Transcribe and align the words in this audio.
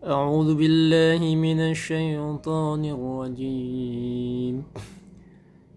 أعوذ 0.00 0.56
بالله 0.56 1.20
من 1.36 1.60
الشيطان 1.60 2.80
الرجيم. 2.84 4.64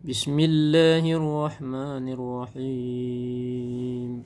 بسم 0.08 0.40
الله 0.40 1.04
الرحمن 1.12 2.05
الرحيم. 2.15 4.23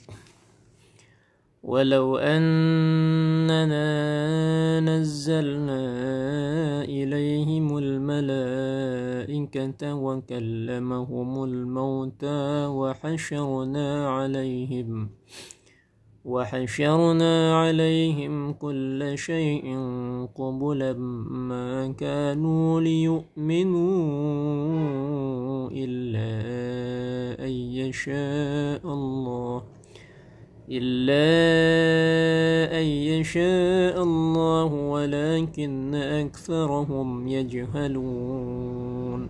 ولو 1.64 2.18
أننا 2.18 3.90
نزلنا 4.80 5.84
إليهم 6.86 7.78
الملائكة 7.78 9.94
وكلمهم 9.94 11.44
الموتى 11.44 12.66
وحشرنا 12.66 14.10
عليهم 14.10 15.10
وحشرنا 16.28 17.60
عليهم 17.60 18.54
كل 18.54 19.14
شيء 19.16 19.78
قبلا 20.36 20.94
ما 21.50 21.92
كانوا 21.92 22.82
ليؤمنوا 22.82 23.88
إلا 25.72 26.32
أن 27.46 27.52
يشاء 27.52 28.82
الله. 28.84 29.64
إلا 30.72 31.28
أن 32.80 32.86
يشاء 32.86 34.04
الله 34.04 34.74
ولكن 34.74 35.96
أكثرهم 35.96 37.28
يجهلون. 37.28 39.30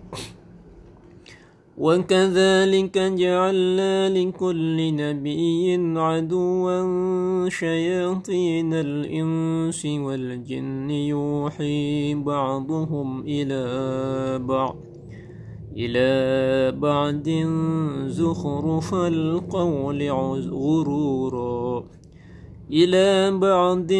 وكذلك 1.78 2.98
جعلنا 2.98 4.08
لكل 4.08 4.94
نبي 4.96 5.98
عدوا 5.98 7.48
شياطين 7.48 8.74
الإنس 8.74 9.86
والجن 9.86 10.90
يوحي 10.90 12.14
بعضهم 12.14 13.20
إلى 13.26 14.38
بعض 14.38 14.76
إلى 15.76 16.72
بعد 16.78 17.28
زخرف 18.06 18.94
القول 18.94 20.10
غرورا 20.50 21.84
إلى 22.72 23.38
بعد 23.38 23.92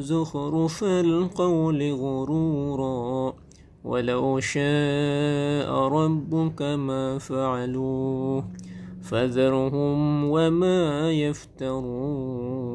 زخرف 0.00 0.84
القول 0.84 1.92
غرورا. 1.92 3.43
ولو 3.84 4.40
شاء 4.40 5.88
ربك 5.88 6.62
ما 6.62 7.18
فعلوه 7.18 8.44
فذرهم 9.02 10.24
وما 10.24 11.12
يفترون. 11.12 12.74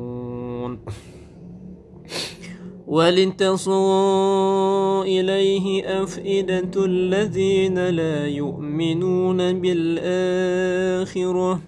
ولتصغوا 2.90 5.04
إليه 5.04 6.04
أفئدة 6.04 6.86
الذين 6.86 7.90
لا 7.90 8.28
يؤمنون 8.28 9.62
بالآخرة 9.62 11.60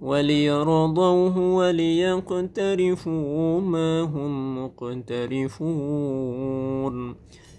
وليرضوه 0.00 1.54
وليقترفوا 1.54 3.20
ما 3.60 4.02
هم 4.02 4.64
مقترفون. 4.64 5.54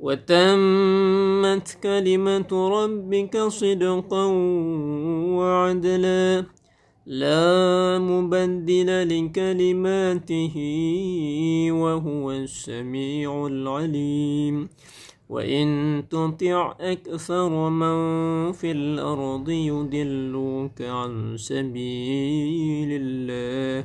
وتمت 0.00 1.78
كلمة 1.82 2.50
ربك 2.52 3.38
صدقا 3.38 4.24
وعدلا. 5.38 6.44
لا 7.06 7.98
مبدل 7.98 9.08
لكلماته 9.08 10.54
وهو 11.70 12.32
السميع 12.32 13.46
العليم. 13.46 14.68
وإن 15.28 16.02
تطع 16.10 16.76
أكثر 16.80 17.68
من 17.68 17.98
في 18.52 18.70
الأرض 18.70 19.48
يدلوك 19.48 20.82
عن 20.82 21.36
سبيل 21.36 22.88
الله. 23.02 23.84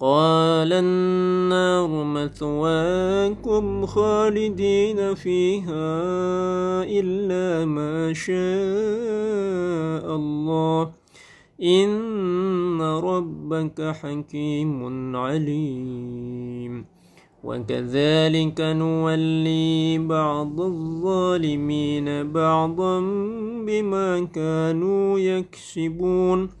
قال 0.00 0.72
النار 0.72 2.04
مثواكم 2.04 3.86
خالدين 3.86 5.14
فيها 5.14 5.92
إلا 6.84 7.64
ما 7.64 8.12
شاء 8.12 10.16
الله. 10.16 10.90
إن 11.62 12.82
ربك 12.82 13.96
حكيم 14.02 15.16
عليم. 15.16 16.84
وكذلك 17.44 18.60
نولي 18.60 19.98
بعض 19.98 20.60
الظالمين 20.60 22.32
بعضا 22.32 23.00
بما 23.66 24.28
كانوا 24.34 25.18
يكسبون. 25.18 26.60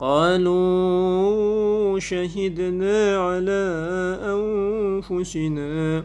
قالوا 0.00 1.98
شهدنا 1.98 3.18
على 3.18 3.62
أنفسنا 4.24 6.04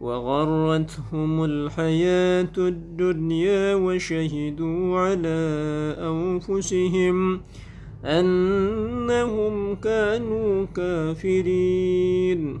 وغرتهم 0.00 1.44
الحياة 1.44 2.56
الدنيا 2.58 3.74
وشهدوا 3.74 4.98
على 4.98 5.40
أنفسهم 6.00 7.40
أنهم 8.04 9.74
كانوا 9.74 10.66
كافرين. 10.76 12.60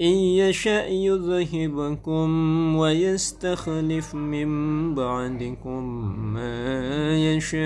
إن 0.00 0.16
يشأ 0.40 0.86
يذهبكم 0.86 2.28
ويستخلف 2.76 4.14
من 4.14 4.50
بعدكم 4.94 5.82
ما 6.34 7.16
يشاء 7.16 7.60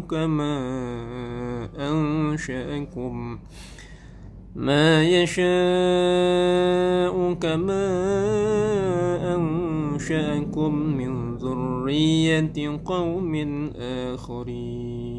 كما 0.00 0.58
أنشأكم 1.78 3.38
ما 4.56 5.04
يشاء 5.04 5.44
كما 7.34 7.86
أنشأكم 9.34 10.74
من 10.74 11.36
ذرية 11.36 12.80
قوم 12.84 13.34
آخرين. 13.76 15.17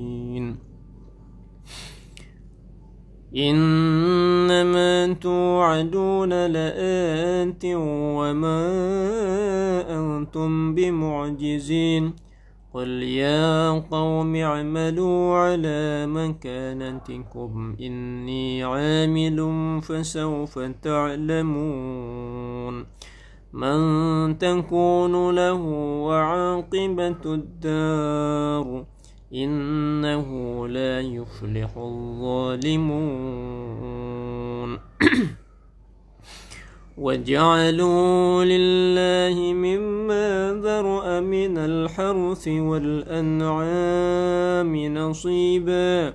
إنما 3.35 5.13
توعدون 5.13 6.29
لآت 6.29 7.65
وما 7.65 8.61
أنتم 9.89 10.75
بمعجزين 10.75 12.13
قل 12.73 12.89
يا 13.03 13.69
قوم 13.71 14.35
اعملوا 14.35 15.37
على 15.37 16.07
مكانتكم 16.07 17.75
إني 17.81 18.63
عامل 18.63 19.39
فسوف 19.81 20.59
تعلمون 20.59 22.05
من 23.53 24.37
تكون 24.37 25.35
له 25.35 25.61
وعاقبة 26.05 27.21
الدار 27.25 28.85
إنه 29.33 30.27
لا 30.67 31.01
يفلح 31.01 31.77
الظالمون. 31.77 32.89
وجعلوا 36.97 38.43
لله 38.43 39.53
مما 39.53 40.59
ذرأ 40.63 41.19
من 41.19 41.57
الحرث 41.57 42.47
والأنعام 42.47 43.95
نصيبا. 44.97 46.13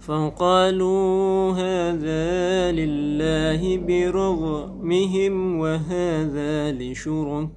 فقالوا 0.00 1.52
هذا 1.52 2.72
لله 2.72 3.76
برغمهم 3.76 5.58
وهذا 5.58 6.72
لشركائنا. 6.72 7.48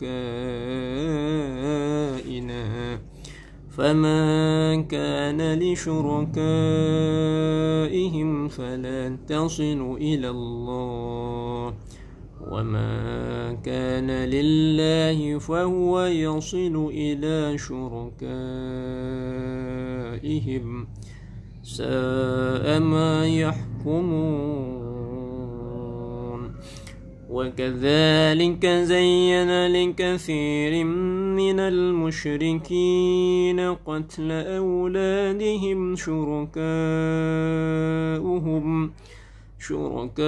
فما 3.71 4.81
كان 4.81 5.59
لشركائهم 5.59 6.27
فلا 8.47 9.17
تصل 9.27 9.97
إلى 10.01 10.29
الله 10.29 11.73
وما 12.51 13.53
كان 13.63 14.11
لله 14.11 15.39
فهو 15.39 16.01
يصل 16.05 16.91
إلى 16.93 17.57
شركائهم 17.57 18.17
ساء 21.63 22.79
ما 22.79 23.27
يحكمون 23.27 24.80
وكذلك 27.31 28.65
زين 28.65 29.67
لكثير 29.67 30.83
من 30.83 31.59
المشركين 31.59 32.79
قتل 33.59 34.31
أولادهم 34.31 35.95
شركاؤهم 35.95 36.61
شركاؤهم 39.59 40.21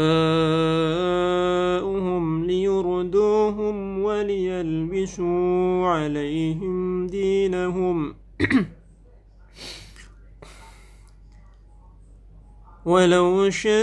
ليردوهم 2.46 4.00
وليلبسوا 4.00 5.88
عليهم 5.88 7.08
دينهم. 7.08 8.14
ولو 12.86 13.50
شاء 13.50 13.74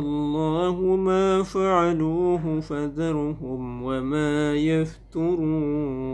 الله 0.00 0.96
ما 0.96 1.42
فعلوه 1.42 2.60
فذرهم 2.60 3.82
وما 3.82 4.54
يفترون. 4.54 6.10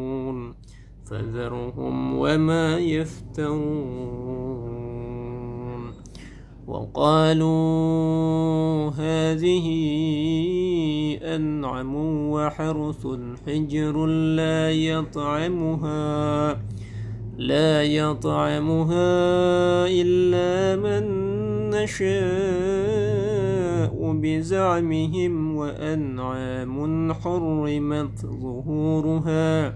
فذرهم 1.04 2.18
وما 2.18 2.78
يفترون. 2.78 4.26
وقالوا 6.66 7.46
هذه 8.90 9.66
أنعم 11.22 11.96
وحرث 12.30 13.06
حجر 13.46 14.06
لا 14.06 14.70
يطعمها 14.72 16.52
لا 17.38 17.82
يطعمها 17.82 19.06
إلا 19.86 20.76
من 20.82 21.45
نشاء 21.83 23.37
بزعمهم 24.23 25.56
وأنعام 25.56 27.12
حرمت 27.12 28.26
ظهورها 28.26 29.75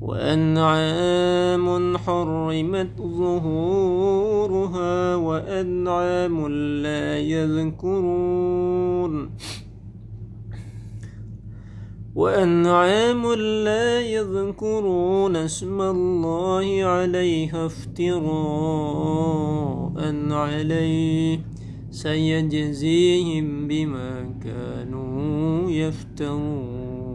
وأنعام 0.00 1.98
حرمت 1.98 2.96
ظهورها 3.00 4.94
وأنعام 5.16 6.48
لا 6.82 7.18
يذكرون. 7.18 9.12
وأنعام 12.18 13.22
لا 13.64 14.00
يذكرون 14.00 15.36
اسم 15.36 15.80
الله 15.80 16.84
عليها 16.84 17.66
افتراء 17.66 18.28
عليه 20.32 21.40
سيجزيهم 21.90 23.68
بما 23.68 24.34
كانوا 24.44 25.70
يفترون. 25.70 27.08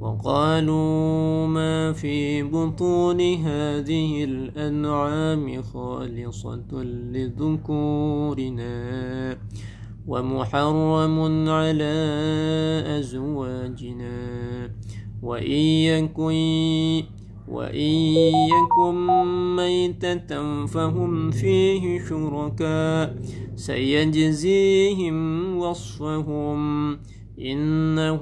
وقالوا 0.00 1.46
ما 1.46 1.92
في 1.92 2.42
بطون 2.42 3.20
هذه 3.20 4.24
الأنعام 4.24 5.62
خالصة 5.62 6.82
لذكورنا. 7.12 8.70
ومحرم 10.06 11.48
على 11.48 11.94
أزواجنا. 12.98 14.16
وإن 15.22 15.50
يكن 15.50 17.02
وإن 17.48 18.16
يكن 18.54 19.06
ميتة 19.56 20.66
فهم 20.66 21.30
فيه 21.30 22.04
شركاء. 22.08 23.16
سيجزيهم 23.56 25.16
وصفهم 25.56 26.92
إنه 27.40 28.20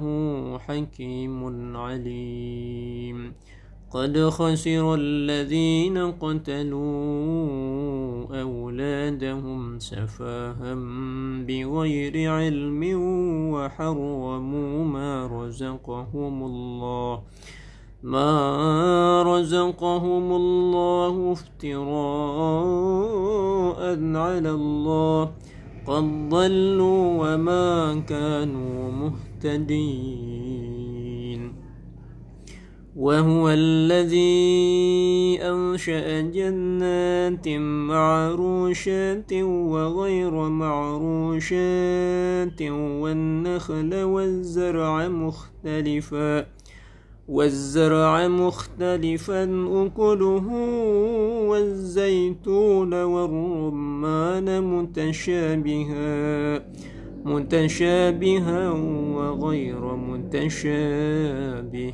حكيم 0.57 1.43
عليم. 1.77 3.33
قد 3.91 4.29
خسر 4.29 4.95
الذين 4.95 5.97
قتلوا 6.21 6.79
أولادهم 8.41 9.79
سفاها 9.79 10.75
بغير 11.47 12.31
علم 12.31 12.81
وحرموا 13.53 14.85
ما 14.85 15.27
رزقهم 15.27 16.43
الله. 16.43 17.21
ما 18.03 19.23
رزقهم 19.23 20.31
الله 20.31 21.31
افتراء 21.31 21.79
على 24.15 24.51
الله. 24.51 25.31
قد 25.87 26.29
ضلوا 26.29 27.33
وما 27.33 27.99
كانوا 27.99 28.91
مهتدين. 28.91 30.78
وهو 32.99 33.49
الذي 33.49 35.39
أنشأ 35.41 36.21
جنات 36.21 37.47
معروشات 37.87 39.33
وغير 39.43 40.49
معروشات 40.49 41.81
والنخل 43.01 44.03
والزرع 44.03 45.07
مختلفا 45.07 46.45
والزرع 47.27 48.27
مختلفا 48.27 49.43
أكله 49.85 50.47
والزيتون 51.49 52.93
والرمان 53.03 54.63
متشابها 54.63 56.09
متشابها 57.25 58.69
وغير 59.15 59.95
متشابه. 59.95 61.93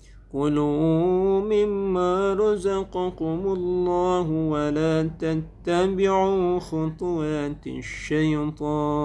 كلوا 0.31 1.41
مما 1.41 2.33
رزقكم 2.33 3.41
الله 3.45 4.29
ولا 4.29 5.09
تتبعوا 5.19 6.59
خطوات 6.59 7.67
الشيطان 7.67 8.97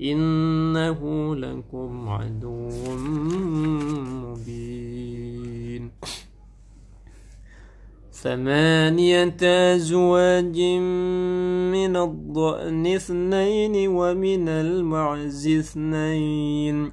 إنه 0.00 1.00
لكم 1.36 2.08
عدو 2.08 2.68
مبين. 4.22 5.90
ثمانية 8.12 9.36
أزواج 9.42 10.60
من 11.72 11.96
الضأن 11.96 12.86
اثنين 12.86 13.88
ومن 13.88 14.48
المعز 14.48 15.48
اثنين. 15.48 16.92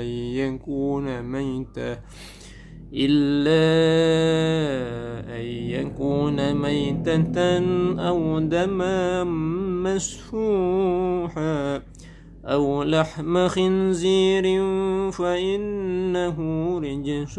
أن 0.00 0.06
يكون 0.36 1.22
ميتا 1.22 2.00
إلا 2.94 3.64
أن 5.36 5.44
يكون 5.44 6.54
ميتة 6.54 7.38
أو 8.08 8.38
دما 8.38 9.24
مسفوحا 9.84 11.82
أو 12.44 12.82
لحم 12.82 13.48
خنزير 13.48 14.44
فإنه 15.10 16.38
رجس 16.78 17.38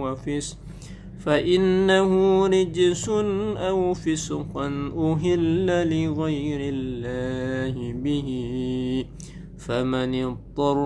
وفسق 0.00 0.58
فإنه 1.24 2.46
رجس 2.46 3.08
أو 3.58 3.94
فسقا 3.94 4.66
أهل 4.96 5.66
لغير 5.90 6.60
الله 6.74 7.92
به. 7.92 8.28
فمن 9.70 10.14
اضطر 10.14 10.78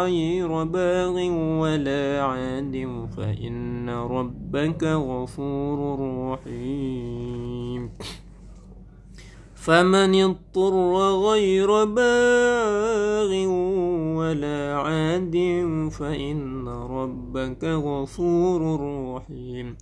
غير 0.00 0.64
باغ 0.64 1.16
ولا 1.60 2.22
عاد 2.22 2.74
فإن 3.16 3.90
ربك 3.90 4.82
غفور 4.84 5.78
رحيم. 6.32 7.90
فمن 9.54 10.14
اضطر 10.14 10.74
غير 11.30 11.84
باغ 11.84 13.30
ولا 14.18 14.76
عاد 14.76 15.36
فإن 15.98 16.68
ربك 16.68 17.64
غفور 17.64 18.60
رحيم. 19.16 19.76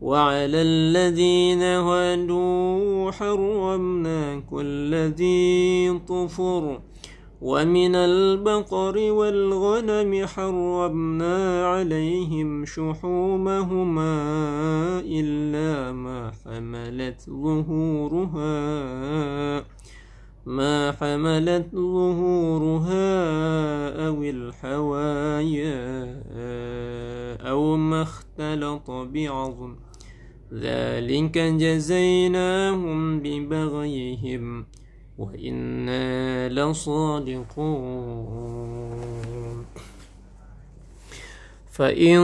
وعلى 0.00 0.62
الذين 0.62 1.62
هادوا 1.62 3.10
حرمنا 3.10 4.40
كل 4.50 4.94
ذي 4.94 5.98
طفر 6.08 6.80
ومن 7.40 7.94
البقر 7.94 9.12
والغنم 9.12 10.26
حرمنا 10.26 11.66
عليهم 11.66 12.64
شحومهما 12.64 14.14
إلا 15.04 15.92
ما 15.92 16.32
حملت 16.44 17.20
ظهورها 17.30 18.56
ما 20.46 20.92
حملت 20.92 21.66
ظهورها 21.74 23.08
أو 24.06 24.22
الحوايا 24.22 25.76
أو 27.50 27.76
ما 27.76 28.02
اختلط 28.02 28.90
بعظم. 28.90 29.76
ذلك 30.52 31.38
جزيناهم 31.38 33.20
ببغيهم. 33.20 34.66
وإنا 35.18 36.48
لصادقون. 36.48 38.16
فإن 41.76 42.18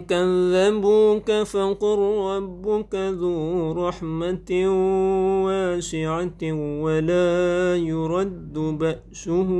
كذبوك 0.00 1.30
فقل 1.32 1.98
ربك 2.18 2.94
ذو 2.94 3.72
رحمة 3.72 4.50
واسعة 5.44 6.42
ولا 6.82 7.76
يرد 7.76 8.54
بأسه 8.54 9.50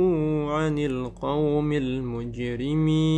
عن 0.49 0.77
القوم 0.79 1.71
المجرمين. 1.73 3.17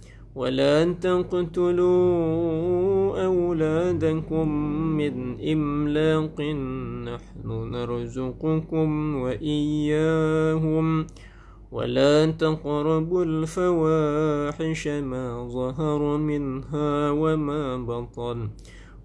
ولا 0.35 0.93
تقتلوا 0.93 1.91
أولادكم 3.25 4.47
من 4.97 5.41
إملاق. 5.51 6.41
نحن 7.05 7.71
نرزقكم 7.71 9.15
وإياهم. 9.15 11.05
ولا 11.71 12.25
تقربوا 12.25 13.23
الفواحش 13.23 14.87
ما 14.87 15.47
ظهر 15.53 16.17
منها 16.17 17.11
وما 17.11 17.77
بطن. 17.77 18.49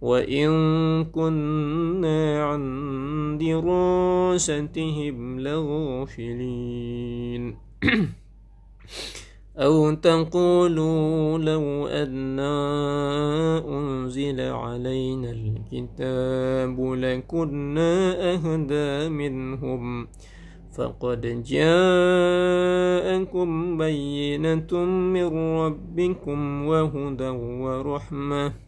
وإن 0.00 0.48
كنا 1.04 2.44
عن 2.44 3.38
دراستهم 3.38 5.40
لغافلين 5.40 7.56
أو 9.58 9.94
تقولوا 9.94 11.38
لو 11.38 11.86
أنا 11.86 12.48
أنزل 13.68 14.40
علينا 14.40 15.30
الكتاب 15.30 16.94
لكنا 16.94 18.14
أهدى 18.34 19.08
منهم 19.08 20.08
فقد 20.72 21.42
جاءكم 21.42 22.18
بينة 23.78 24.84
من 24.84 25.58
ربكم 25.58 26.66
وهدى 26.66 27.28
ورحمه 27.62 28.67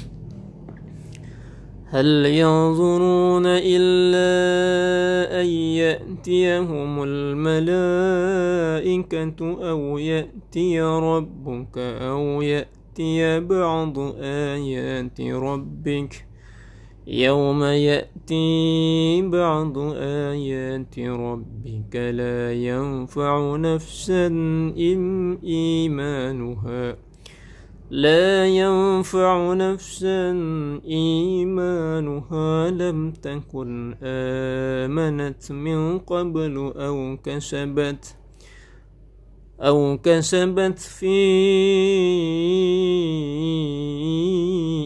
هل 1.93 2.25
ينظرون 2.25 3.43
إلا 3.45 4.31
أن 5.41 5.45
يأتيهم 5.45 7.03
الملائكة 7.03 8.11
أو 9.69 9.97
يأتي 9.97 10.81
ربك 10.81 11.77
أو 11.77 12.41
يأتي 12.41 13.39
بعض 13.39 13.99
آيات 14.21 15.21
ربك؟ 15.21 16.25
يوم 17.07 17.63
يأتي 17.63 19.21
بعض 19.21 19.77
آيات 19.97 20.99
ربك 20.99 21.95
لا 21.95 22.53
ينفع 22.53 23.55
نفسا 23.55 24.27
إم 24.77 25.37
إيمانها 25.43 27.10
لا 27.91 28.47
ينفع 28.47 29.53
نفسا 29.53 30.31
إيمانها. 30.87 32.69
لم 32.69 33.11
تكن 33.11 33.95
آمنت 34.03 35.51
من 35.51 35.99
قبل 35.99 36.73
أو 36.75 37.17
كسبت 37.23 38.15
أو 39.59 39.97
كسبت 40.03 40.79
في 40.79 41.07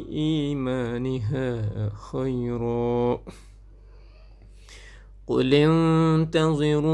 إيمانها 0.10 1.90
خيرا. 2.12 3.20
قل 5.28 5.54
انتظروا 5.54 6.86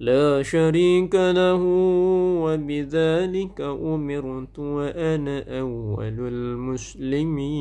لا 0.00 0.42
شريك 0.42 1.14
له 1.14 1.62
وبذلك 2.44 3.60
أمرت 3.60 4.58
وأنا 4.58 5.60
أول 5.60 6.18
المسلمين. 6.20 7.56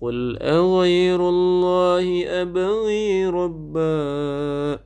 قل 0.00 0.38
أغير 0.40 1.28
الله 1.28 2.26
أبغي 2.26 3.26
ربا؟ 3.26 4.80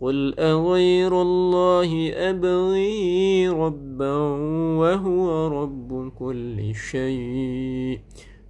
قل 0.00 0.34
أغير 0.38 1.22
الله 1.22 2.12
أبغي 2.12 3.48
ربا 3.48 4.16
وهو 4.82 5.48
رب 5.62 6.12
كل 6.18 6.74
شيء. 6.74 7.98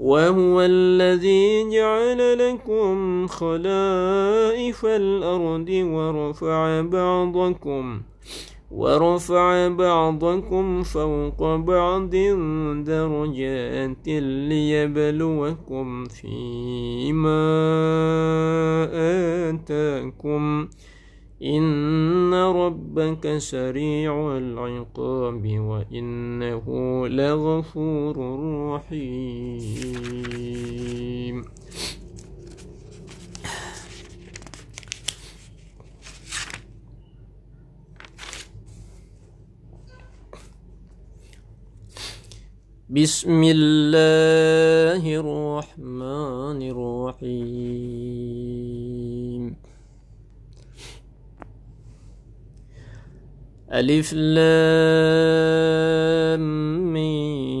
وهو 0.00 0.60
الذي 0.60 1.70
جعل 1.70 2.38
لكم 2.38 3.26
خلائف 3.26 4.84
الأرض 4.84 5.68
ورفع 5.68 6.80
بعضكم 6.80 8.00
ورفع 8.70 9.68
بعضكم 9.68 10.82
فوق 10.82 11.56
بعض 11.56 12.10
درجات 12.84 14.08
ليبلوكم 14.48 16.04
فيما 16.04 17.50
آتاكم. 19.48 20.68
إن 21.42 22.34
ربك 22.34 23.38
سريع 23.38 24.36
العقاب 24.36 25.58
وإنه 25.58 26.64
لغفور 27.08 28.16
رحيم. 28.76 30.20
بسم 42.90 43.40
الله 43.44 45.02
الرحمن 45.22 46.60
الرحيم. 46.74 48.20
ألف 53.72 54.12
لام 54.14 54.42
ميم 56.92 57.56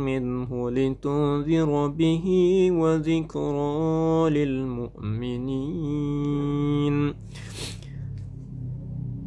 منه 0.06 0.70
لتنذر 0.70 1.86
به 1.88 2.26
وذكرى 2.72 4.30
للمؤمنين. 4.30 5.92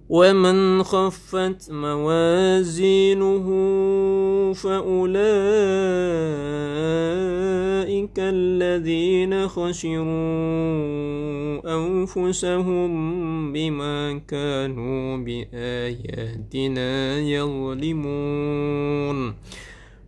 ومن 0.09 0.83
خفت 0.83 1.71
موازينه 1.71 3.45
فأولئك 4.53 5.15
الذين 8.19 9.47
خسروا 9.47 10.05
أنفسهم 11.65 13.53
بما 13.53 14.21
كانوا 14.27 15.17
بآياتنا 15.17 17.19
يظلمون. 17.19 18.75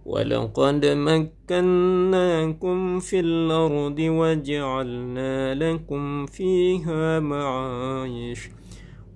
ولقد 0.05 0.85
مكناكم 0.85 2.99
في 2.99 3.19
الأرض 3.19 3.99
وجعلنا 3.99 5.55
لكم 5.55 6.25
فيها 6.25 7.19
معايش. 7.19 8.49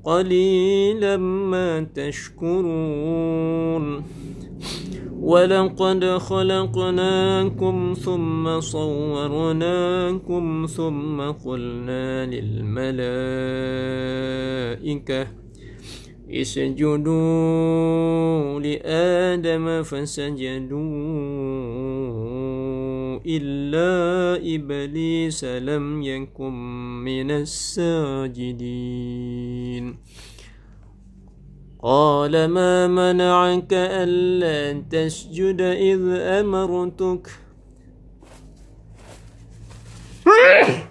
قليلا 0.03 1.17
ما 1.17 1.87
تشكرون. 1.95 3.41
ولقد 5.21 6.05
خلقناكم 6.05 7.93
ثم 7.93 8.59
صورناكم 8.59 9.85
ثم 10.65 11.21
قلنا 11.21 12.25
للملائكة 12.25 13.01
اسجدوا 16.31 17.11
لآدم 18.59 19.83
فسجدوا. 19.83 20.81
إلا 23.25 24.36
إبليس 24.55 25.43
لم 25.43 26.01
يكن 26.01 26.53
من 27.03 27.31
الساجدين. 27.31 28.51
قال 31.84 32.45
ما 32.45 32.88
منعك 32.88 33.73
ألا 33.73 34.81
تسجد 34.89 35.62
إذ 35.62 36.01
أمرتك؟ 36.12 37.29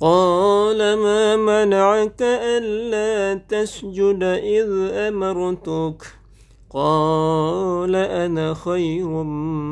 قال 0.00 0.78
ما 0.78 1.36
منعك 1.36 2.22
ألا 2.22 3.34
تسجد 3.34 4.22
إذ 4.22 4.70
أمرتك؟ 4.92 6.06
قال 6.70 7.96
أنا 7.96 8.54
خير 8.54 9.08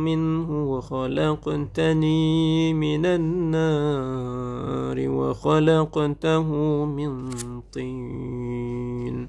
منه 0.07 0.73
وخلقتني 0.73 2.75
من 2.75 3.07
النار 3.07 5.09
وخلقته 5.09 6.45
من 6.85 7.31
طين. 7.73 9.29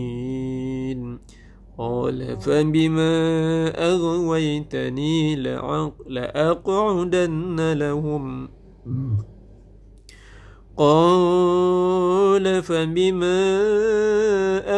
قال 1.81 2.37
فبما 2.41 3.13
أغويتني 3.93 5.35
لأقعدن 6.07 7.73
لهم. 7.73 8.49
قال 10.77 12.63
فبما 12.63 13.41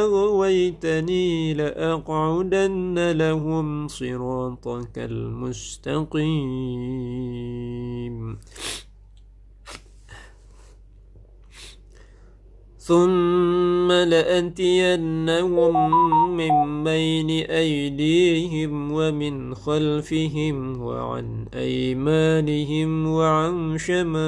أغويتني 0.01 1.53
لأقعدن 1.53 3.11
لهم 3.11 3.87
صراطك 3.87 4.97
المستقيم. 4.97 6.23
ثم 12.83 13.91
لأتينهم 13.91 15.73
من 16.37 16.83
بين 16.83 17.29
أيديهم 17.49 18.91
ومن 18.91 19.55
خلفهم 19.55 20.81
وعن 20.81 21.45
أيمانهم 21.55 23.07
وعن 23.07 23.77
شمائلهم 23.77 24.21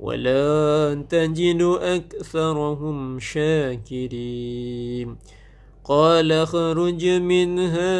ولا 0.00 0.94
تجد 1.10 1.62
أكثرهم 1.82 3.18
شاكرين. 3.18 5.16
قال 5.84 6.46
خرج 6.46 7.06
منها 7.06 7.96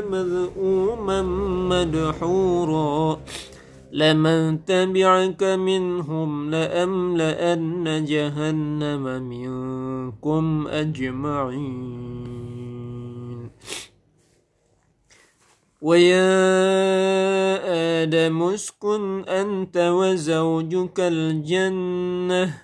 مذءوما 0.00 1.22
مدحورا. 1.72 3.20
لمن 3.94 4.64
تبعك 4.64 5.42
منهم 5.42 6.50
لأملأن 6.50 8.04
جهنم 8.04 9.04
منكم 9.22 10.68
أجمعين. 10.68 12.34
ويا 15.82 16.26
آدم 18.02 18.42
اسكن 18.42 19.24
أنت 19.28 19.76
وزوجك 19.76 21.00
الجنة 21.00 22.63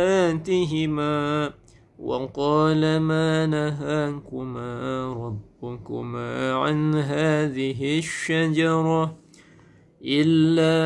سوآتهما 0.31 1.51
وقال 1.99 2.99
ما 2.99 3.45
نهاكما 3.45 5.03
ربكما 5.13 6.53
عن 6.53 6.95
هذه 6.95 7.97
الشجرة 7.99 9.17
إلا 10.05 10.77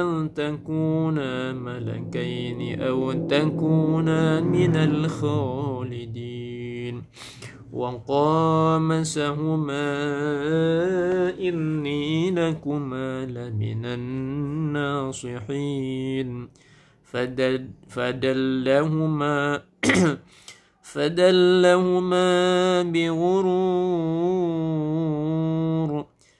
أن 0.00 0.34
تكونا 0.34 1.52
ملكين 1.52 2.80
أو 2.80 3.12
تكونا 3.12 4.40
من 4.40 4.76
الخالدين 4.76 6.24
وقامسهما 7.72 9.24
إني 11.40 12.30
لكما 12.30 13.26
لمن 13.26 13.84
الناصحين 14.74 15.44
فدل 17.14 17.70
فدلهما 17.88 19.62
فدلهما 20.92 22.26
بغرور. 22.82 23.94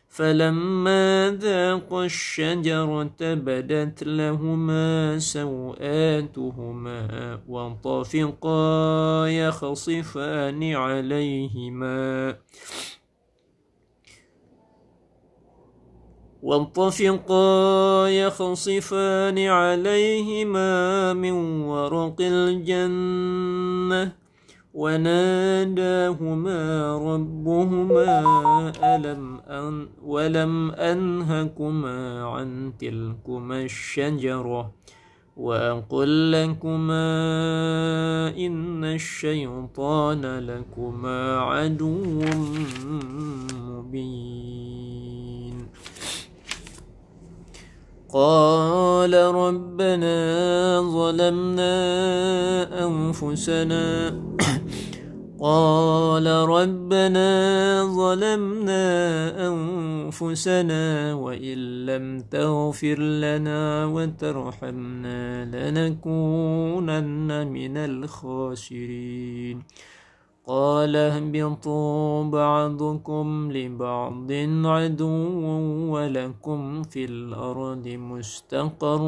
فلما 0.09 1.37
ذاق 1.41 1.95
الشجرة 1.95 3.17
بدت 3.21 4.03
لهما 4.03 5.19
سوآتهما 5.19 7.01
وطفقا 7.49 9.27
يخصفان 9.27 10.75
عليهما. 10.75 12.37
واتفقا 16.45 18.09
يخصفان 18.09 19.39
عليهما 19.39 21.13
من 21.13 21.33
ورق 21.61 22.17
الجنة 22.21 24.13
وناداهما 24.75 26.59
ربهما 26.99 28.23
ألم 28.97 29.41
أن 29.49 29.89
ولم 30.05 30.71
أنهكما 30.71 32.25
عن 32.25 32.73
تلكما 32.79 33.63
الشجرة 33.63 34.73
وأقل 35.37 36.33
لكما 36.33 37.07
إن 38.37 38.85
الشيطان 38.85 40.39
لكما 40.39 41.39
عدو 41.39 42.23
مبين 43.69 44.74
قال 48.15 49.15
ربنا 49.15 50.17
ظلمنا 50.81 51.75
أنفسنا. 52.87 54.15
قال 55.41 56.27
ربنا 56.27 57.29
ظلمنا 57.85 58.87
أنفسنا 59.49 61.15
وإن 61.15 61.87
لم 61.87 62.21
تغفر 62.31 62.99
لنا 62.99 63.87
وترحمنا 63.87 65.45
لنكونن 65.45 67.47
من 67.47 67.77
الخاسرين. 67.77 69.63
قال 70.47 70.97
اهبطوا 70.97 72.25
بعضكم 72.25 73.53
لبعض 73.53 74.33
عدو 74.65 75.09
ولكم 75.93 76.83
في 76.83 77.05
الأرض 77.05 77.89
مستقر 77.89 79.01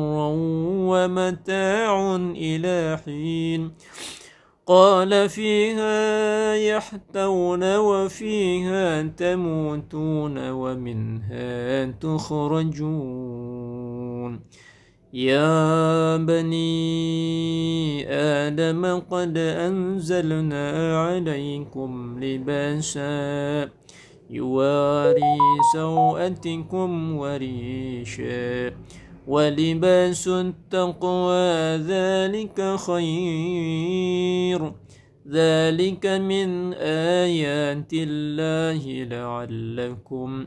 ومتاع 0.91 2.16
إلى 2.16 2.99
حين. 3.05 3.72
قال 4.66 5.28
فيها 5.28 6.55
يحتون 6.55 7.76
وفيها 7.76 9.03
تموتون 9.03 10.51
ومنها 10.51 11.84
تخرجون. 11.87 13.16
يا 15.16 16.16
بني 16.16 16.68
آدم 18.12 19.00
قد 19.10 19.38
أنزلنا 19.38 20.98
عليكم 21.00 22.20
لباسا 22.24 23.68
يواري 24.30 25.38
سوءتكم 25.72 27.16
وريشا 27.16 28.72
ولباس 29.26 30.28
التقوى 30.28 31.76
ذلك 31.76 32.76
خير. 32.76 34.72
ذلك 35.30 36.06
من 36.06 36.72
آيات 37.24 37.90
الله 37.92 38.82
لعلكم 39.04 40.46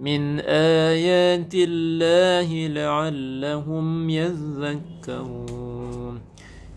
من 0.00 0.40
آيات 0.40 1.54
الله 1.54 2.66
لعلهم 2.66 4.10
يذكرون. 4.10 5.50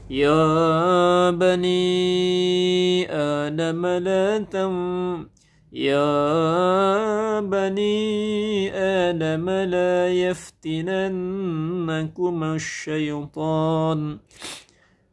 يا 0.10 1.32
بني 1.32 3.08
آدم 3.12 3.86
لا 3.86 4.38
تنفروا 4.38 5.34
يا 5.74 7.40
بني 7.40 8.70
آدم 8.76 9.50
لا 9.50 10.14
يفتننكم 10.14 11.24
الشيطان. 12.44 14.20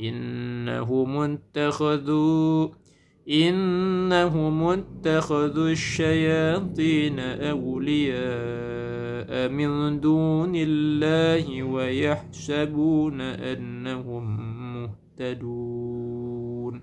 إنهم 0.00 1.16
اتخذوا 1.16 2.68
إنهم 3.30 4.62
اتخذوا 4.62 5.68
الشياطين 5.70 7.18
أولياء 7.20 8.16
من 9.48 10.00
دون 10.00 10.52
الله 10.54 11.62
ويحسبون 11.62 13.20
أنهم 13.20 14.24
مهتدون. 15.18 16.82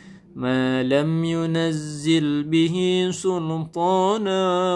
ما 0.35 0.83
لم 0.83 1.23
ينزل 1.23 2.43
به 2.43 3.07
سلطانا 3.11 4.75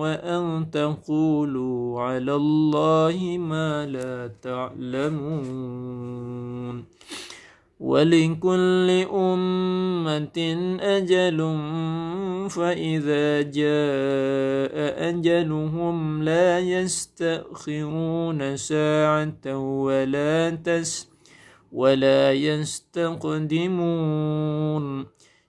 وأن 0.00 0.70
تقولوا 0.70 2.00
على 2.00 2.34
الله 2.34 3.36
ما 3.38 3.86
لا 3.86 4.30
تعلمون. 4.42 5.96
ولكل 7.80 8.90
أمة 9.12 10.38
أجل 10.80 11.38
فإذا 12.50 13.42
جاء 13.42 14.74
أجلهم 15.08 16.22
لا 16.22 16.58
يستأخرون 16.58 18.56
ساعة 18.56 19.58
ولا 19.84 20.50
تستأخرون 20.50 21.15
ولا 21.72 22.32
يستقدمون. 22.32 23.66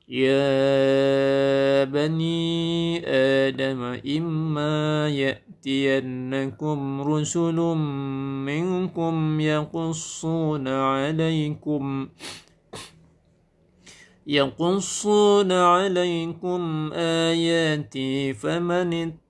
يا 0.09 1.83
بني 1.83 3.01
آدم 3.07 3.99
إما 4.17 5.09
يأتينكم 5.09 7.01
رسل 7.01 7.55
منكم 8.45 9.39
يقصون 9.39 10.67
عليكم 10.67 12.07
يقصون 14.27 15.51
عليكم 15.51 16.93
آياتي 16.93 18.33
فمن 18.33 18.91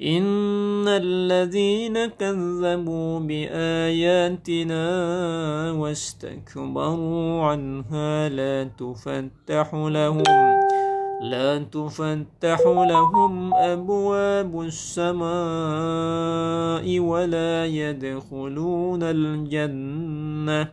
إن 0.00 0.88
الذين 0.88 2.06
كذبوا 2.06 3.20
بآياتنا 3.20 4.84
واستكبروا 5.72 7.42
عنها 7.44 8.28
لا 8.28 8.64
تفتح 8.64 9.74
لهم 9.74 10.22
لا 11.22 11.58
تفتح 11.58 12.60
لهم 12.66 13.54
أبواب 13.54 14.60
السماء 14.60 15.28
ولا 16.98 17.66
يدخلون 17.66 19.02
الجنة 19.02 20.68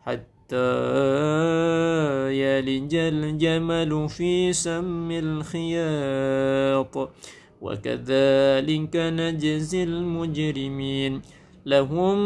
حتى 0.00 0.72
يلج 2.34 2.94
الجمل 2.94 4.08
في 4.08 4.52
سم 4.52 5.10
الخياط 5.10 7.08
وكذلك 7.60 8.96
نجزي 8.96 9.82
المجرمين. 9.82 11.22
لهم 11.66 12.18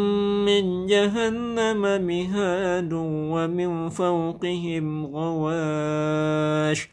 من 0.45 0.85
جهنم 0.85 2.07
مهاد 2.07 2.93
ومن 2.93 3.89
فوقهم 3.89 5.05
غواش. 5.05 6.89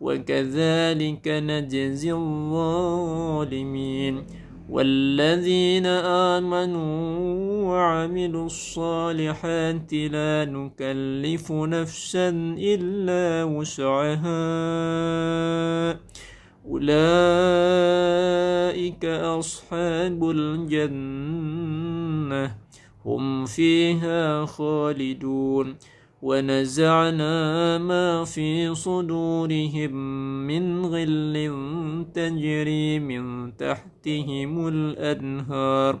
وكذلك 0.00 1.28
نجزي 1.28 2.12
الظالمين. 2.12 4.24
والذين 4.70 5.86
آمنوا 6.36 7.64
وعملوا 7.64 8.46
الصالحات 8.46 9.92
لا 9.92 10.44
نكلف 10.44 11.52
نفسا 11.52 12.28
إلا 12.58 13.44
وسعها. 13.44 14.32
أولئك 16.66 16.92
أصحاب 19.04 20.30
الجنة. 20.30 22.56
هم 23.06 23.44
فيها 23.44 24.46
خالدون. 24.46 25.76
ونزعنا 26.22 27.78
ما 27.78 28.24
في 28.24 28.74
صدورهم 28.74 29.92
من 30.46 30.86
غل 30.86 31.50
تجري 32.14 32.98
من 32.98 33.56
تحتهم 33.56 34.68
الأنهار. 34.68 36.00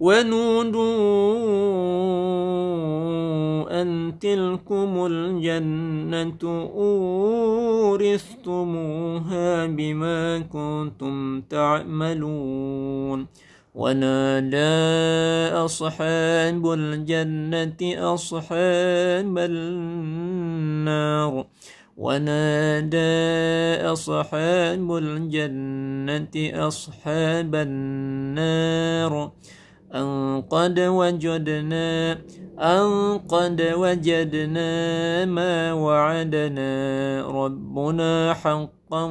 ونودوا 0.00 1.36
أن 3.82 4.12
تلكم 4.20 5.06
الجنة 5.10 6.42
أورثتموها 7.96 9.66
بما 9.66 10.38
كنتم 10.38 11.40
تعملون 11.40 13.26
ونادى 13.74 14.76
أصحاب 15.64 16.72
الجنة 16.72 17.80
أصحاب 18.14 19.38
النار 19.38 21.46
ونادى 21.96 23.16
أصحاب 23.92 24.96
الجنة 24.96 26.66
أصحاب 26.68 27.54
النار 27.54 29.30
أن 29.94 30.42
قد 30.50 30.80
وجدنا 30.80 32.12
أن 32.58 33.18
قد 33.28 33.72
وجدنا 33.76 34.70
ما 35.24 35.72
وعدنا. 35.72 36.70
ربنا 37.28 38.34
حقا 38.34 39.08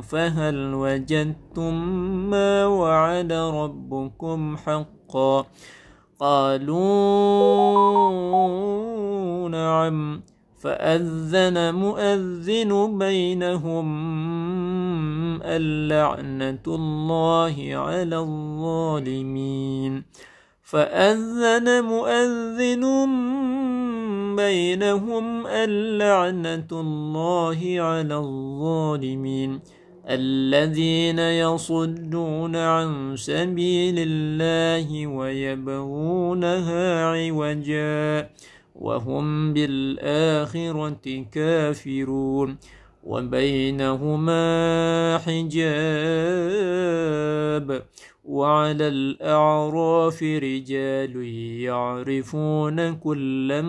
فهل 0.00 0.74
وجدتم 0.74 1.74
ما 2.30 2.66
وعد 2.66 3.32
ربكم 3.32 4.56
حقا؟ 4.56 5.46
قالوا 6.20 6.68
نعم. 9.48 10.22
فأذن 10.58 11.74
مؤذن 11.74 12.98
بينهم 12.98 13.88
اللعنة 15.42 16.62
الله 16.66 17.56
على 17.72 18.18
الظالمين. 18.18 20.02
فأذن 20.62 21.84
مؤذن 21.84 22.84
بينهم 24.36 25.46
اللعنة 25.46 26.68
الله 26.72 27.76
على 27.78 28.16
الظالمين. 28.16 29.60
الذين 30.08 31.18
يصدون 31.18 32.56
عن 32.56 33.16
سبيل 33.16 33.94
الله 33.98 35.06
ويبغونها 35.06 37.04
عوجا. 37.04 38.30
وهم 38.78 39.52
بالآخرة 39.52 41.24
كافرون 41.32 42.58
وبينهما 43.04 44.38
حجاب 45.18 46.28
وعلى 48.24 48.88
الأعراف 48.88 50.22
رجال 50.22 51.16
يعرفون 51.60 52.94
كلا 52.94 53.60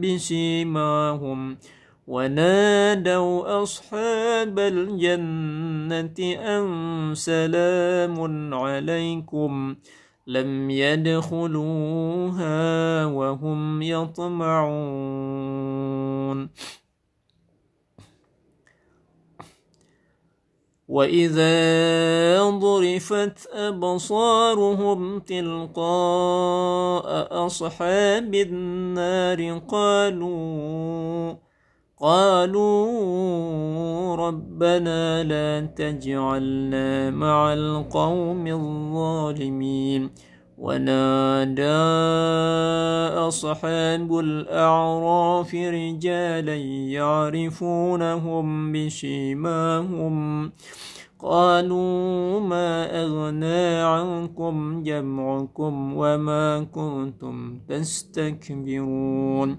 بسيماهم 0.00 1.56
ونادوا 2.06 3.62
أصحاب 3.62 4.58
الجنة 4.58 6.18
أن 6.36 6.64
سلام 7.14 8.54
عليكم 8.54 9.74
لم 10.26 10.70
يدخلوها 10.70 12.50
وهم 13.06 13.82
يطمعون. 13.82 15.20
وإذا 20.90 22.42
ضرفت 22.50 23.46
أبصارهم 23.52 25.20
تلقاء 25.20 25.86
أصحاب 27.46 28.34
النار 28.34 29.58
قالوا 29.68 31.34
قالوا 32.00 32.86
ربنا 34.16 35.24
لا 35.24 35.66
تجعلنا 35.66 37.10
مع 37.10 37.52
القوم 37.52 38.46
الظالمين. 38.46 40.10
ونادى 40.58 41.62
أصحاب 43.28 44.18
الأعراف 44.18 45.54
رجالا 45.54 46.56
يعرفونهم 46.96 48.72
بشيماهم. 48.72 50.52
قالوا 51.18 52.40
ما 52.40 53.02
أغنى 53.02 53.82
عنكم 53.82 54.82
جمعكم 54.82 55.92
وما 55.96 56.66
كنتم 56.72 57.58
تستكبرون. 57.68 59.58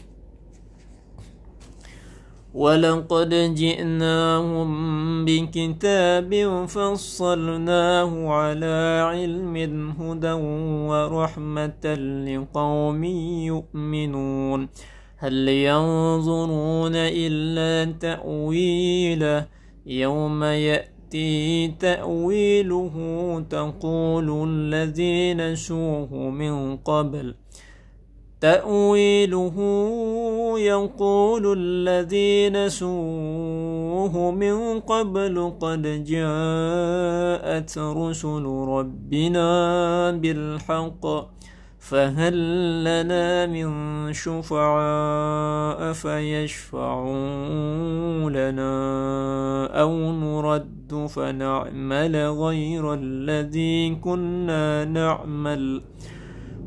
ولقد 2.53 3.53
جئناهم 3.55 4.69
بكتاب 5.25 6.65
فصلناه 6.67 8.27
على 8.29 9.01
علم 9.07 9.55
هدى 9.99 10.31
ورحمة 10.91 11.85
لقوم 12.27 13.03
يؤمنون. 13.51 14.69
هل 15.17 15.47
ينظرون 15.47 16.91
إلا 16.95 17.91
تأويله؟ 17.91 19.47
يوم 19.85 20.43
يأتي 20.43 21.67
تأويله 21.67 22.95
تقول 23.49 24.49
الذين 24.49 25.55
سوه 25.55 26.29
من 26.29 26.77
قبل 26.77 27.35
تأويله 28.41 29.55
يقول 30.57 31.57
الذين 31.57 32.69
سوه 32.69 34.31
من 34.31 34.79
قبل 34.79 35.53
قد 35.59 35.81
جاءت 36.03 37.77
رسل 37.77 38.45
ربنا 38.45 40.11
بالحق 40.11 41.05
فهل 41.79 42.35
لنا 42.83 43.45
من 43.45 43.69
شفعاء 44.13 45.93
فيشفعوا 45.93 47.09
لنا 48.29 48.73
أو 49.81 50.11
نرد 50.11 51.07
فنعمل 51.09 52.15
غير 52.15 52.93
الذي 52.93 53.95
كنا 53.95 54.85
نعمل 54.85 55.81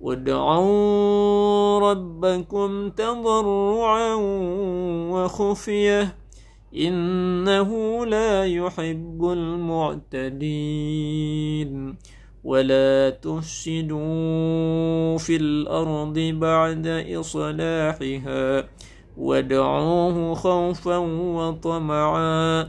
وادعوا 0.00 1.78
ربكم 1.90 2.90
تضرعا 2.90 4.14
وخفيه 5.12 6.16
انه 6.76 8.04
لا 8.06 8.44
يحب 8.44 9.24
المعتدين 10.58 11.96
ولا 12.44 13.10
تفسدوا 13.10 13.98
في 15.18 15.36
الأرض 15.36 16.18
بعد 16.18 16.86
اصلاحها 17.20 18.64
وادعوه 19.18 20.34
خوفا 20.34 20.96
وطمعا 21.36 22.68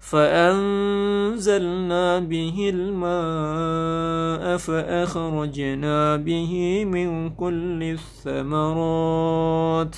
فأنزلنا 0.00 0.58
به 2.18 2.70
الماء 2.74 4.56
فأخرجنا 4.56 6.16
به 6.16 6.84
من 6.84 7.30
كل 7.30 7.82
الثمرات. 7.82 9.96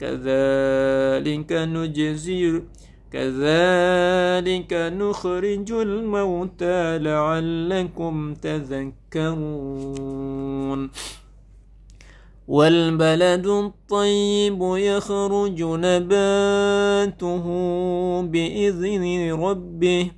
كذلك 0.00 1.52
نجزي 1.52 2.62
كذلك 3.12 4.72
نخرج 4.72 5.72
الموتى 5.72 6.98
لعلكم 6.98 8.34
تذكرون. 8.34 8.94
والبلد 12.48 13.46
الطيب 13.46 14.58
يخرج 14.62 15.62
نباته 15.62 17.44
بإذن 18.22 19.32
ربه. 19.32 20.10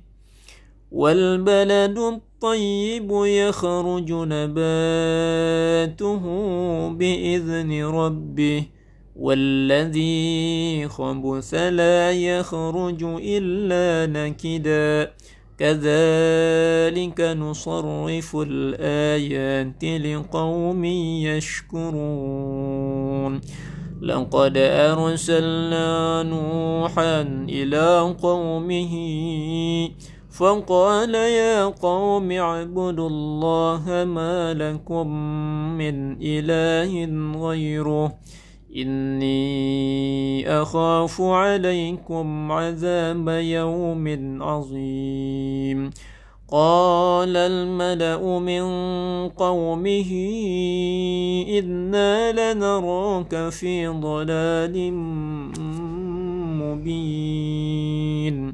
والبلد 0.91 1.97
الطيب 1.97 3.11
يخرج 3.11 4.11
نباته 4.11 6.23
بإذن 6.89 7.85
ربه. 7.85 8.63
والذي 9.15 10.87
خبث 10.87 11.53
لا 11.53 12.11
يخرج 12.11 13.03
إلا 13.03 14.13
نكداً. 14.13 15.11
كذلك 15.57 17.21
نصرف 17.21 18.35
الآيات 18.35 19.83
لقوم 19.83 20.85
يشكرون. 21.25 23.41
لقد 24.01 24.57
أرسلنا 24.57 26.23
نوحا 26.23 27.21
إلى 27.49 28.15
قومه 28.21 28.93
فقال 30.29 31.15
يا 31.15 31.65
قوم 31.65 32.31
اعبدوا 32.31 33.09
الله 33.09 34.05
ما 34.05 34.53
لكم 34.53 35.07
من 35.77 36.17
إله 36.21 37.05
غيره. 37.47 38.13
إني 38.75 40.49
أخاف 40.61 41.21
عليكم 41.21 42.51
عذاب 42.51 43.29
يوم 43.29 44.37
عظيم. 44.43 45.89
قال 46.51 47.37
الملأ 47.37 48.39
من 48.39 48.63
قومه 49.29 50.11
إنا 51.59 52.53
لنراك 52.53 53.49
في 53.49 53.87
ضلال 53.87 54.93
مبين. 56.61 58.53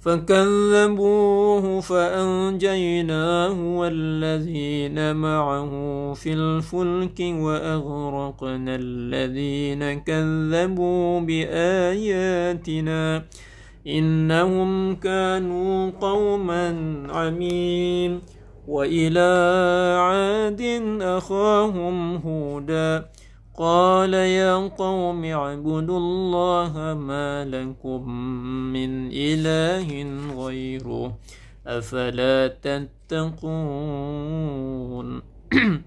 فكذبوه 0.00 1.80
فأنجيناه 1.80 3.78
والذين 3.78 5.16
معه 5.16 5.70
في 6.14 6.32
الفلك 6.32 7.20
وأغرقنا 7.20 8.76
الذين 8.80 10.00
كذبوا 10.00 11.20
بآياتنا 11.20 13.24
إنهم 13.86 14.96
كانوا 14.96 15.90
قوما 15.90 16.68
عمين 17.10 18.20
وإلى 18.68 19.30
عاد 19.98 20.62
أخاهم 21.02 22.16
هودا 22.16 23.06
قال 23.58 24.14
يا 24.14 24.54
قوم 24.54 25.24
اعبدوا 25.24 25.98
الله 25.98 26.94
ما 26.94 27.44
لكم 27.44 28.10
من 28.72 29.10
إله 29.12 29.88
غيره 30.44 31.18
أفلا 31.66 32.46
تتقون؟ 32.62 33.48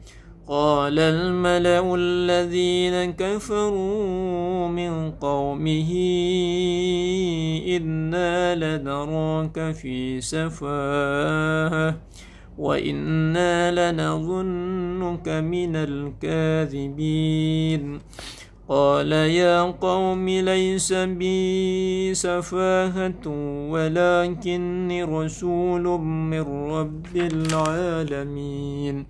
قال 0.48 1.00
الملأ 1.00 1.96
الذين 1.96 3.14
كفروا 3.14 4.68
من 4.68 5.12
قومه 5.12 5.92
إنا 7.68 8.56
لنراك 8.56 9.72
في 9.72 10.22
سفاهة. 10.22 11.96
وإنا 12.58 13.92
لنظنك 13.92 15.30
من 15.30 15.76
الكاذبين 15.76 17.32
قال 18.70 19.12
يا 19.12 19.62
قوم 19.62 20.30
ليس 20.30 20.94
بي 20.94 22.14
سفاهة 22.14 23.28
ولكني 23.72 25.04
رسول 25.04 25.84
من 26.02 26.42
رب 26.72 27.16
العالمين 27.16 29.06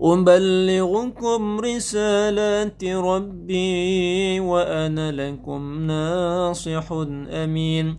أبلغكم 0.00 1.60
رسالات 1.60 2.84
ربي 2.84 4.40
وأنا 4.40 5.12
لكم 5.12 5.86
ناصح 5.86 6.92
أمين 7.30 7.98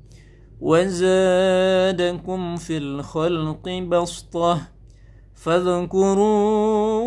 وزادكم 0.61 2.55
في 2.55 2.77
الخلق 2.77 3.69
بسطة. 3.69 4.61
فاذكروا 5.35 7.01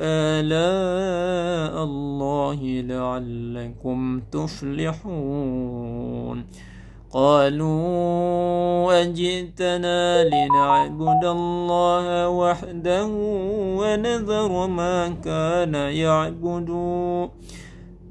آلاء 0.00 1.84
الله 1.84 2.60
لعلكم 2.64 4.20
تفلحون. 4.32 5.58
قالوا 7.10 9.02
أجئتنا 9.02 10.24
لنعبد 10.24 11.24
الله 11.24 12.28
وحده 12.28 13.06
ونذر 13.78 14.66
ما 14.66 15.08
كان 15.08 15.74
يعبد. 15.74 16.68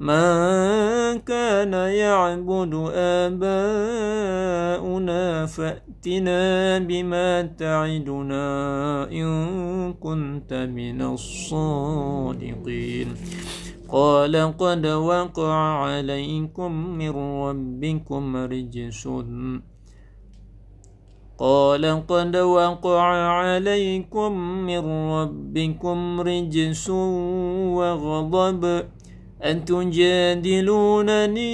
ما 0.00 1.16
كان 1.26 1.72
يعبد 1.74 2.74
آباؤنا 3.26 5.22
فأتنا 5.46 6.78
بما 6.78 7.42
تعدنا 7.42 8.46
إن 9.10 9.94
كنت 9.98 10.54
من 10.54 11.02
الصادقين. 11.02 13.08
قال 13.88 14.54
قد 14.58 14.86
وقع 14.86 15.54
عليكم 15.82 16.72
من 16.98 17.14
ربكم 17.42 18.36
رجس. 18.36 19.08
قال 21.38 22.06
قد 22.06 22.36
وقع 22.36 23.02
عليكم 23.42 24.32
من 24.66 24.82
ربكم 25.10 26.20
رجس 26.20 26.90
وغضب. 27.78 28.82
أن 29.44 29.64
تجادلونني 29.64 31.48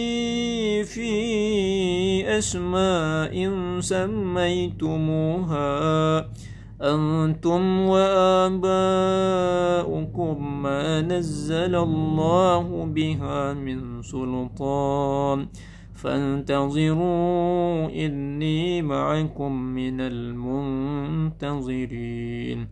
في 0.85 2.39
أسماء 2.39 3.51
سميتموها. 3.80 5.64
أنتم 6.82 7.80
وآباؤكم 7.80 8.72
ما 10.62 11.01
نزل 11.01 11.74
الله 11.74 12.85
بها 12.85 13.53
من 13.53 14.03
سلطان. 14.03 15.49
فانتظروا 15.95 17.89
إني 18.07 18.82
معكم 18.82 19.53
من 19.53 20.01
المنتظرين. 20.01 22.68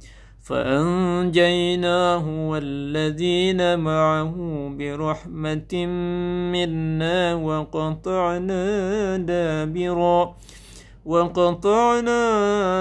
فأنجيناه 0.53 2.49
والذين 2.49 3.79
معه 3.79 4.35
برحمة 4.79 5.87
منا 6.53 7.35
وقطعنا 7.35 8.65
دابرا 9.17 10.35
وقطعنا 11.05 12.21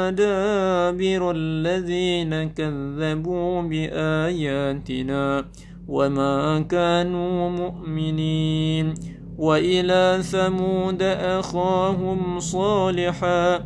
دابر 0.09 1.31
الذين 1.35 2.49
كذبوا 2.49 3.61
بآياتنا 3.61 5.45
وما 5.87 6.59
كانوا 6.59 7.49
مؤمنين. 7.49 8.93
وإلى 9.37 10.19
ثمود 10.21 11.01
أخاهم 11.01 12.39
صالحا 12.39 13.59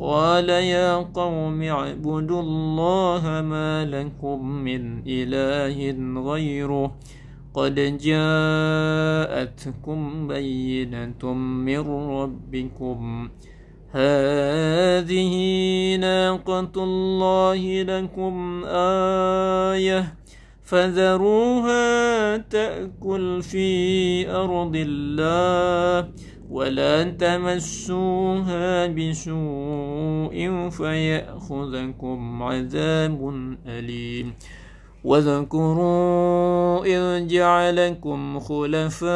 قال 0.00 0.48
يا 0.48 0.96
قوم 0.96 1.62
اعبدوا 1.62 2.42
الله 2.42 3.40
ما 3.40 3.84
لكم 3.84 4.46
من 4.46 5.02
إله 5.06 5.76
غيره 6.32 6.96
قد 7.54 7.74
جاءتكم 7.98 9.98
بينة 10.28 11.32
من 11.34 11.78
ربكم 12.10 13.28
هذه 13.92 15.34
ناقة 15.96 16.72
الله 16.76 17.82
لكم 17.82 18.64
آية 19.74 20.14
فذروها 20.62 22.36
تأكل 22.36 23.42
في 23.42 24.30
أرض 24.30 24.72
الله 24.76 26.08
ولا 26.50 27.02
تمسوها 27.02 28.86
بسوء 28.86 30.68
فيأخذكم 30.70 32.42
عذاب 32.42 33.32
أليم. 33.66 34.34
واذكروا 35.04 36.84
إذ 36.84 37.26
جعلكم 37.26 38.40
خلفاء 38.40 39.10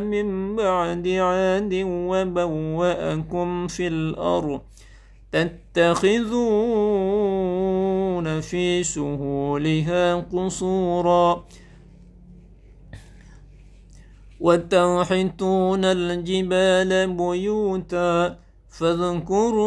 من 0.00 0.56
بعد 0.56 1.08
عاد 1.08 1.82
وبوأكم 1.84 3.66
في 3.66 3.86
الأرض 3.86 4.60
تتخذون 5.32 6.30
في 8.40 8.82
سهولها 8.82 10.14
قصورا. 10.14 11.44
وتنحتون 14.40 15.84
الجبال 15.84 17.16
بيوتا 17.16 18.36
فاذكروا 18.68 19.66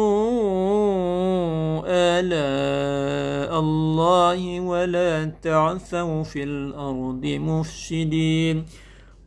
آلاء 2.18 3.60
الله 3.60 4.60
ولا 4.60 5.24
تعثوا 5.42 6.22
في 6.22 6.42
الأرض 6.42 7.24
مفسدين. 7.24 8.64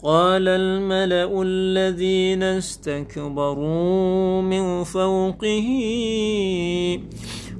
قال 0.03 0.47
الملأ 0.47 1.41
الذين 1.41 2.43
استكبروا 2.43 4.41
من 4.41 4.83
فوقه 4.83 5.69